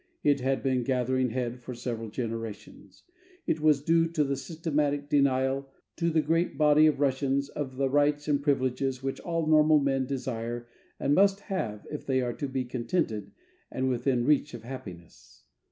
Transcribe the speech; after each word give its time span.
It 0.23 0.39
had 0.39 0.63
been 0.63 0.83
gathering 0.83 1.29
head 1.29 1.59
for 1.59 1.75
several 1.75 2.09
generations. 2.09 3.03
It 3.45 3.61
was 3.61 3.83
due 3.83 4.07
to 4.07 4.23
the 4.23 4.35
systematic 4.35 5.09
denial 5.09 5.69
to 5.97 6.09
the 6.09 6.23
great 6.23 6.57
body 6.57 6.87
of 6.87 6.99
Russians 6.99 7.49
of 7.49 7.75
the 7.75 7.87
rights 7.87 8.27
and 8.27 8.41
privileges 8.41 9.03
which 9.03 9.19
all 9.19 9.45
normal 9.45 9.77
men 9.79 10.07
desire 10.07 10.67
and 10.99 11.13
must 11.13 11.41
have 11.41 11.85
if 11.91 12.03
they 12.07 12.19
are 12.19 12.33
to 12.33 12.47
be 12.47 12.65
contented 12.65 13.31
and 13.71 13.89
within 13.89 14.25
reach 14.25 14.55
of 14.55 14.63
happiness. 14.63 15.43